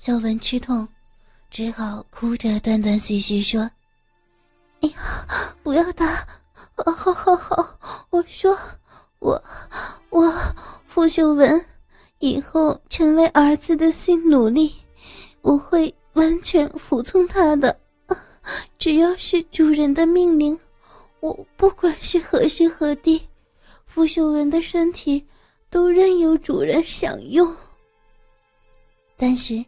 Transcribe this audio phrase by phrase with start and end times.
[0.00, 0.86] 秀文吃痛，
[1.50, 3.68] 只好哭着断断续续说
[4.80, 5.26] ：“哎呀，
[5.64, 6.24] 不要打！
[6.76, 8.56] 好好好，我说，
[9.18, 9.42] 我
[10.10, 10.32] 我
[10.86, 11.66] 傅秀文，
[12.20, 14.72] 以后成为儿子的性奴隶，
[15.40, 17.76] 我会完全服从他的。
[18.78, 20.56] 只要是主人的命令，
[21.18, 23.20] 我不管是何时何地，
[23.84, 25.26] 傅秀文的身体
[25.68, 27.52] 都任由主人享用。
[29.16, 29.60] 但是。”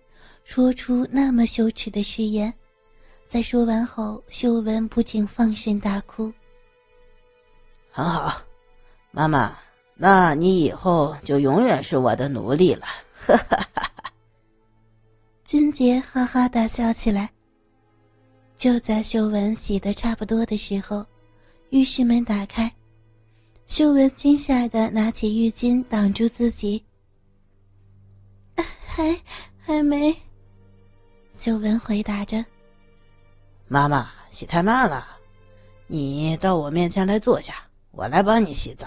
[0.50, 2.52] 说出那么羞耻的誓言，
[3.24, 6.24] 在说完后，秀文不禁放声大哭。
[7.88, 8.42] 很好，
[9.12, 9.56] 妈妈，
[9.94, 12.84] 那你以后就永远是我的奴隶了。
[13.14, 14.12] 哈哈哈哈
[15.44, 17.30] 俊杰哈哈大笑起来。
[18.56, 21.06] 就在秀文洗的差不多的时候，
[21.68, 22.68] 浴室门打开，
[23.68, 26.84] 秀文惊吓的拿起浴巾挡住自己。
[28.56, 29.16] 还
[29.60, 30.12] 还没。
[31.34, 32.44] 秀文回答着
[33.66, 35.06] ：“妈妈，洗太慢了，
[35.86, 37.54] 你到我面前来坐下，
[37.92, 38.86] 我来帮你洗澡。”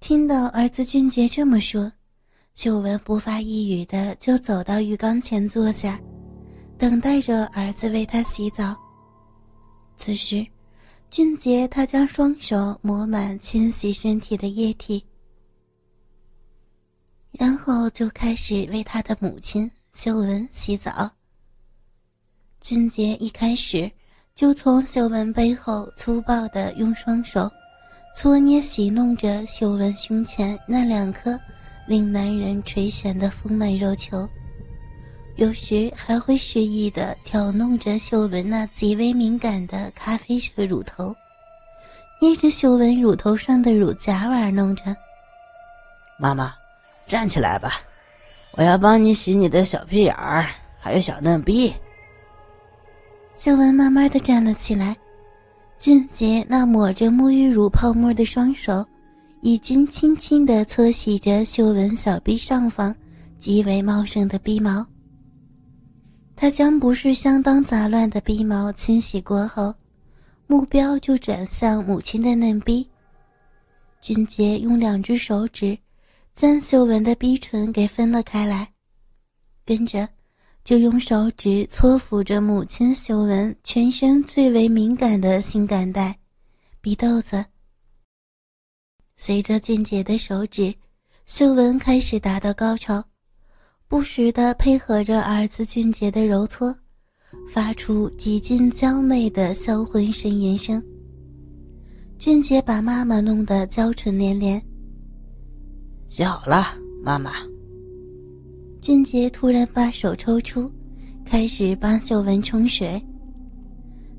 [0.00, 1.92] 听到儿子俊杰这么说，
[2.54, 6.00] 秀文不发一语的就走到浴缸前坐下，
[6.78, 8.76] 等待着儿子为他洗澡。
[9.96, 10.46] 此时，
[11.10, 15.04] 俊杰他将双手抹满清洗身体的液体，
[17.32, 19.70] 然后就开始为他的母亲。
[19.96, 21.10] 秀文洗澡。
[22.60, 23.90] 俊杰一开始
[24.34, 27.50] 就从秀文背后粗暴的用双手
[28.14, 31.40] 搓捏、洗弄着秀文胸前那两颗
[31.86, 34.28] 令男人垂涎的丰满肉球，
[35.36, 41.16] 有时还会示意的挑弄着秀文那极为敏感的咖啡色乳头，
[42.20, 44.94] 捏着秀文乳头上的乳夹玩弄着。
[46.18, 46.54] 妈妈，
[47.06, 47.80] 站起来吧。
[48.56, 51.72] 我要帮你洗你的小屁眼儿，还有小嫩逼。
[53.34, 54.96] 秀文慢慢的站了起来，
[55.78, 58.82] 俊杰那抹着沐浴乳泡沫的双手，
[59.42, 62.96] 已经轻轻的搓洗着秀文小臂上方
[63.38, 64.84] 极为茂盛的逼毛。
[66.34, 69.74] 他将不是相当杂乱的逼毛清洗过后，
[70.46, 72.88] 目标就转向母亲的嫩逼。
[74.00, 75.76] 俊杰用两只手指。
[76.36, 78.70] 将秀文的逼唇给分了开来，
[79.64, 80.06] 跟着
[80.62, 86.14] 就用手指搓抚着母亲秀文全身最为敏感的性感带——
[86.82, 87.42] 逼豆子。
[89.16, 90.74] 随着俊杰的手指，
[91.24, 93.02] 秀文开始达到高潮，
[93.88, 96.76] 不时的配合着儿子俊杰的揉搓，
[97.48, 100.84] 发出几近娇媚的销魂呻吟声。
[102.18, 104.62] 俊杰把妈妈弄得娇喘连连。
[106.08, 106.66] 洗好了，
[107.02, 107.32] 妈妈。
[108.80, 110.70] 俊杰突然把手抽出，
[111.24, 113.02] 开始帮秀文冲水。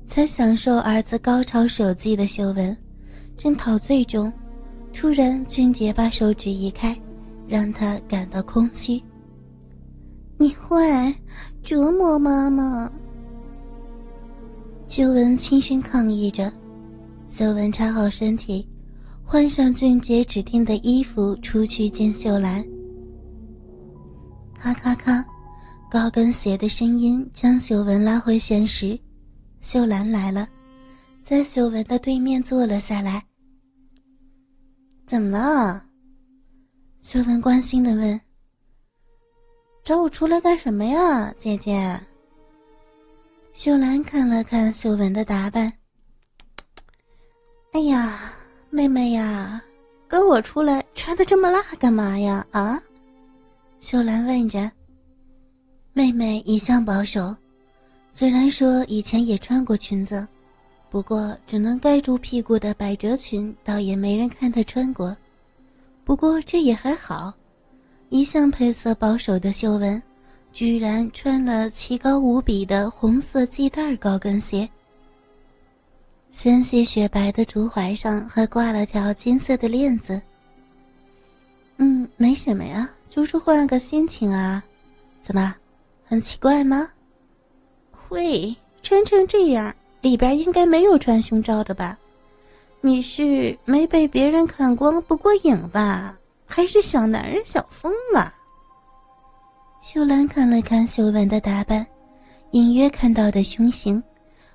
[0.04, 2.76] 才享受儿子高潮手技的秀文，
[3.36, 4.32] 正陶醉中，
[4.92, 6.96] 突然俊杰把手指移开，
[7.46, 9.02] 让他感到空虚。
[10.36, 11.14] 你坏，
[11.62, 12.90] 折磨妈妈！
[14.86, 16.52] 秀文轻声抗议着。
[17.28, 18.67] 秀文插好身体。
[19.30, 22.64] 换上俊杰指定的衣服，出去见秀兰。
[24.58, 25.22] 咔咔咔，
[25.90, 28.98] 高跟鞋的声音将秀文拉回现实。
[29.60, 30.48] 秀兰来了，
[31.22, 33.22] 在秀文的对面坐了下来。
[35.04, 35.84] 怎么了？
[37.02, 38.18] 秀文关心的问。
[39.84, 42.00] 找我出来干什么呀，姐姐？
[43.52, 45.70] 秀兰看了看秀文的打扮。
[47.72, 48.32] 哎呀。
[48.70, 49.62] 妹妹呀，
[50.06, 52.46] 跟我出来穿的这么辣干嘛呀？
[52.50, 52.78] 啊！
[53.80, 54.70] 秀兰问着。
[55.94, 57.34] 妹妹一向保守，
[58.12, 60.26] 虽然说以前也穿过裙子，
[60.90, 65.16] 不过只能盖住屁股的百褶裙，倒也没人看她穿过。
[66.04, 67.32] 不过这也还好，
[68.10, 70.00] 一向配色保守的秀文，
[70.52, 74.68] 居然穿了奇高无比的红色系带高跟鞋。
[76.30, 80.20] 纤细雪白的竹踝上还挂了条金色的链子。
[81.78, 84.62] 嗯，没什么呀，就是换个心情啊。
[85.20, 85.54] 怎么，
[86.04, 86.88] 很奇怪吗？
[87.90, 91.98] 会穿成这样，里边应该没有穿胸罩的吧？
[92.80, 96.16] 你是没被别人看光不过瘾吧？
[96.46, 98.32] 还是小男人想疯了？
[99.82, 101.84] 秀兰看了看秀文的打扮，
[102.52, 104.02] 隐约看到的胸型，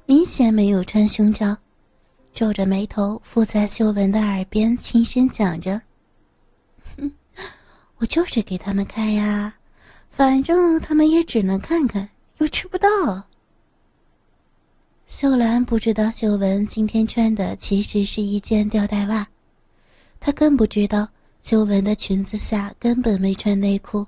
[0.06, 1.56] 明显没有穿胸罩。
[2.34, 5.80] 皱着眉头附在秀文的耳边轻声讲着
[6.98, 7.12] ：“哼，
[7.98, 9.54] 我就是给他们看呀，
[10.10, 12.10] 反正他们也只能看看，
[12.40, 12.90] 又吃不到。
[15.06, 19.28] 秀兰不知道秀文今天穿的其实是一件吊带袜，
[20.20, 21.08] 她更不知道
[21.40, 24.08] 秀文的裙子下根本没穿内裤。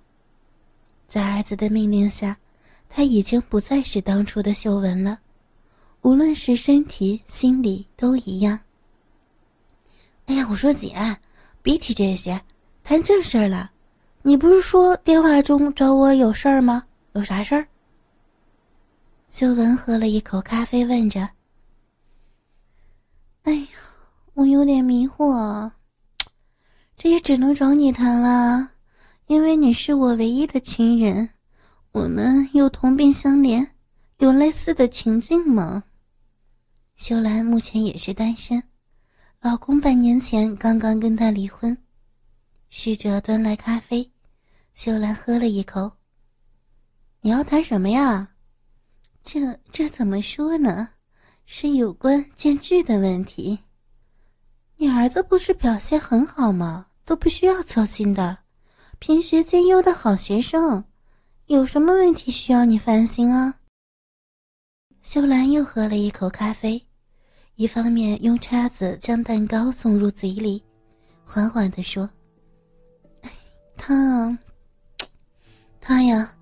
[1.07, 2.35] 在儿子的命令下，
[2.89, 5.19] 她已经不再是当初的秀文了，
[6.05, 8.59] 无论是身体、心理都一样。
[10.27, 10.95] 哎呀，我说姐，
[11.63, 12.39] 别提这些，
[12.83, 13.71] 谈正事儿了。
[14.21, 16.83] 你不是说电话中找我有事儿吗？
[17.13, 17.65] 有啥事儿？
[19.29, 21.27] 秀文喝了一口咖啡，问着
[23.41, 23.67] ：“哎呀，
[24.35, 25.71] 我有点迷惑，
[26.95, 28.73] 这也只能找你谈了，
[29.25, 31.31] 因为你是我唯一的亲人，
[31.93, 33.69] 我们又同病相怜，
[34.19, 35.83] 有类似的情境吗？”
[36.95, 38.63] 秀兰目前也是单身。
[39.41, 41.77] 老公半年前刚刚跟她离婚，
[42.69, 44.11] 侍者端来咖啡，
[44.73, 45.91] 秀兰喝了一口。
[47.21, 48.35] 你要谈什么呀？
[49.23, 50.89] 这这怎么说呢？
[51.45, 53.59] 是有关建制的问题。
[54.77, 56.87] 你儿子不是表现很好吗？
[57.03, 58.39] 都不需要操心的，
[58.99, 60.85] 品学兼优的好学生，
[61.47, 63.59] 有什么问题需要你烦心啊？
[65.03, 66.84] 秀兰又喝了一口咖啡。
[67.55, 70.61] 一方面用叉子将蛋糕送入嘴里，
[71.23, 72.09] 缓缓地说
[73.77, 74.37] ：“他，
[75.79, 76.33] 他 呀，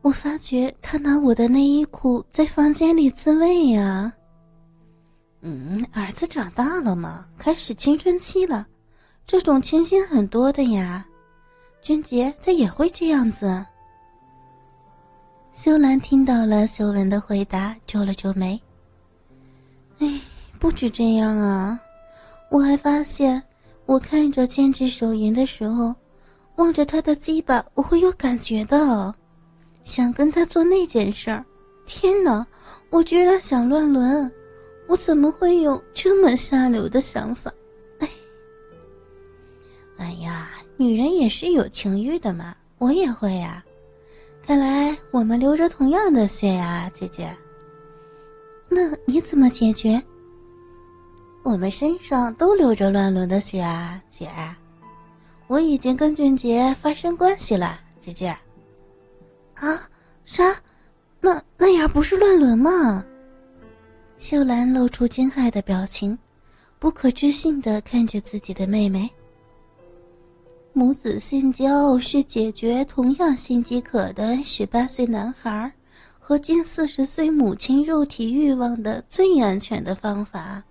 [0.00, 4.10] 我发觉他拿我的内衣裤在房间里自慰呀。
[5.42, 8.66] 嗯，儿子长大了嘛，开始青春期了，
[9.26, 11.06] 这种情形很多的呀。
[11.82, 13.66] 俊杰他也会这样子。”
[15.52, 18.58] 修兰听到了修文的回答，皱了皱眉，
[19.98, 20.20] 哎。
[20.64, 21.78] 不止这样啊，
[22.48, 23.42] 我还发现，
[23.84, 25.94] 我看着兼职手淫的时候，
[26.56, 29.14] 望着他的鸡巴，我会有感觉的，
[29.84, 31.44] 想跟他做那件事儿。
[31.84, 32.46] 天哪，
[32.88, 34.32] 我居然想乱伦，
[34.88, 37.52] 我怎么会有这么下流的想法？
[37.98, 38.08] 哎，
[39.98, 43.62] 哎呀，女人也是有情欲的嘛，我也会呀。
[44.42, 47.30] 看来我们流着同样的血呀，姐姐。
[48.66, 50.02] 那你怎么解决？
[51.44, 54.30] 我们身上都流着乱伦的血啊，姐！
[55.46, 58.28] 我已经跟俊杰发生关系了，姐姐。
[59.56, 59.78] 啊？
[60.24, 60.42] 啥？
[61.20, 63.04] 那那样不是乱伦吗？
[64.16, 66.18] 秀兰露出惊骇的表情，
[66.78, 69.08] 不可置信的看着自己的妹妹。
[70.72, 75.70] 母子性交是解决同样性饥渴的十八岁男孩
[76.18, 80.64] 和近四十岁母亲肉体欲望的最安全的方法。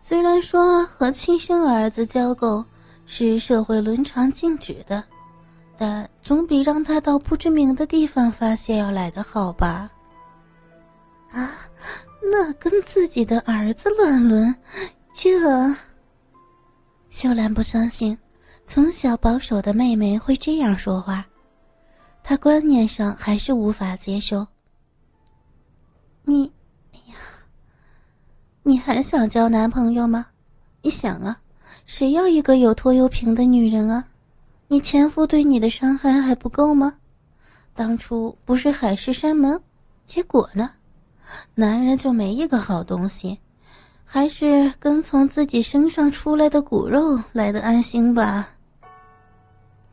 [0.00, 2.64] 虽然说和亲生儿子交媾
[3.04, 5.04] 是社会伦常禁止的，
[5.76, 9.90] 但总比让他到不知名的地方发泄要来的好吧？
[11.30, 11.50] 啊，
[12.30, 14.54] 那跟自己的儿子乱伦，
[15.12, 15.76] 这……
[17.10, 18.16] 秀兰不相信，
[18.64, 21.26] 从小保守的妹妹会这样说话，
[22.22, 24.46] 她观念上还是无法接受。
[26.24, 26.50] 你。
[28.68, 30.26] 你还想交男朋友吗？
[30.82, 31.40] 你想啊，
[31.86, 34.04] 谁要一个有拖油瓶的女人啊？
[34.66, 36.98] 你前夫对你的伤害还不够吗？
[37.74, 39.58] 当初不是海誓山盟，
[40.04, 40.70] 结果呢？
[41.54, 43.38] 男人就没一个好东西，
[44.04, 48.50] 还是跟从自己身上出来的骨肉来的安心吧。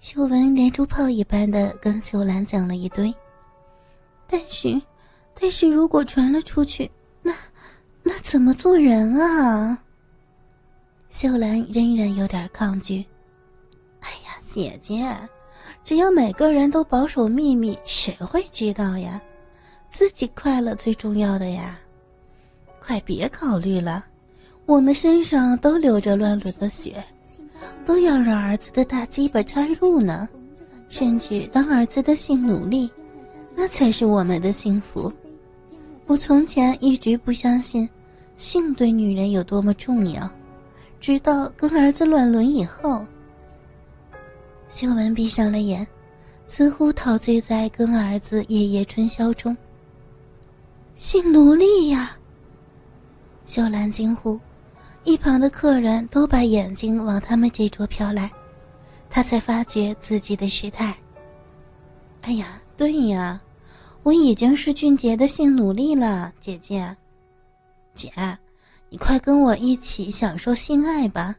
[0.01, 3.15] 秀文连珠炮一般的跟秀兰讲了一堆，
[4.27, 4.81] 但是，
[5.39, 6.91] 但是如果传了出去，
[7.21, 7.33] 那……
[8.07, 9.81] 那怎么做人啊？
[11.09, 13.03] 秀兰仍然有点抗拒。
[14.01, 15.03] 哎呀，姐姐，
[15.83, 19.19] 只要每个人都保守秘密，谁会知道呀？
[19.89, 21.79] 自己快乐最重要的呀！
[22.79, 24.05] 快别考虑了，
[24.67, 27.03] 我们身上都流着乱伦的血，
[27.85, 30.29] 都要让儿子的大鸡巴插入呢，
[30.89, 32.87] 甚至当儿子的性奴隶，
[33.55, 35.11] 那才是我们的幸福。
[36.05, 37.89] 我从前一直不相信。
[38.35, 40.29] 性对女人有多么重要，
[40.99, 43.05] 直到跟儿子乱伦以后。
[44.67, 45.87] 秀文闭上了眼，
[46.45, 49.55] 似乎陶醉在跟儿子夜夜春宵中。
[50.95, 52.17] 性奴隶呀！
[53.45, 54.39] 秀兰惊呼，
[55.03, 58.31] 一旁的客人都把眼睛往他们这桌飘来，
[59.09, 60.95] 他才发觉自己的失态。
[62.23, 63.39] 哎呀，对呀，
[64.03, 66.95] 我已经是俊杰的性奴隶了，姐姐。
[67.95, 68.11] 姐，
[68.89, 71.35] 你快跟我一起享受性爱吧！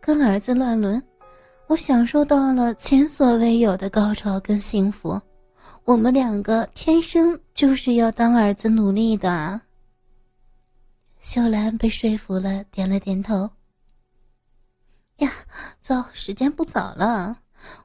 [0.00, 1.00] 跟儿子乱伦，
[1.66, 5.20] 我享受到了前所未有的高潮跟幸福，
[5.84, 9.60] 我们两个天生就是要当儿子奴隶的。
[11.20, 13.50] 秀兰被说服了，点了点头。
[15.18, 15.30] 呀，
[15.82, 17.36] 走，时间不早了，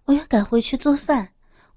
[0.05, 1.29] 我要赶回去做饭，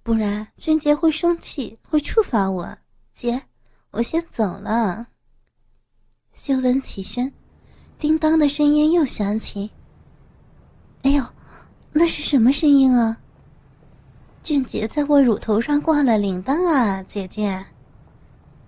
[0.05, 2.79] 不然俊杰会生气，会处罚我。
[3.13, 3.43] 姐，
[3.91, 5.09] 我先走了。
[6.41, 7.33] 秀文起身，
[7.99, 9.69] 叮当的声音又响起。
[11.03, 11.25] 哎呦，
[11.91, 13.19] 那是什么声音啊？
[14.41, 17.49] 俊杰在我乳头上挂了铃铛啊，姐姐。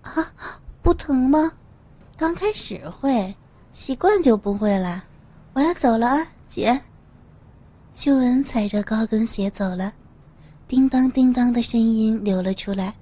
[0.01, 0.33] 啊，
[0.81, 1.53] 不疼吗？
[2.17, 3.33] 刚开始会，
[3.71, 5.05] 习惯就不会了。
[5.53, 6.27] 我要走了啊。
[6.49, 6.77] 姐，
[7.93, 9.93] 秀文踩着高跟鞋走了，
[10.67, 12.93] 叮当叮当的声音流了出来，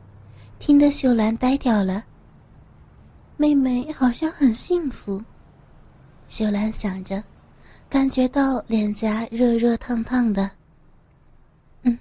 [0.59, 2.05] 听得秀兰呆掉了。
[3.39, 5.23] 妹妹好像很幸福，
[6.27, 7.23] 秀兰想着，
[7.89, 10.51] 感觉到脸颊热热烫烫的。
[11.83, 11.97] 嗯，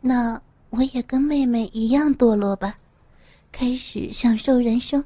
[0.00, 2.76] 那我也跟妹妹一样堕落吧，
[3.52, 5.04] 开始享受人生。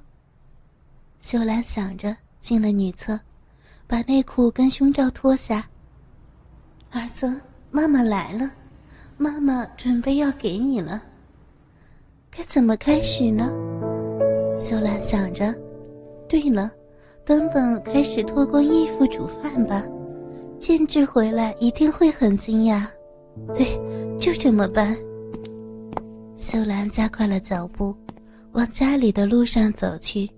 [1.20, 3.20] 秀兰想着，进了女厕，
[3.86, 5.68] 把内裤跟胸罩脱下。
[6.92, 7.38] 儿子，
[7.70, 8.50] 妈妈来了，
[9.18, 11.02] 妈妈准备要给你了。
[12.30, 13.52] 该怎么开始呢？
[14.58, 15.54] 秀兰想着。
[16.28, 16.71] 对了，
[17.25, 19.85] 等等开始脱光衣服煮饭吧，
[20.59, 22.87] 建志回来一定会很惊讶。
[23.54, 23.78] 对，
[24.19, 24.97] 就这么办。
[26.37, 27.95] 秀兰加快了脚步，
[28.52, 30.28] 往家里的路上走去。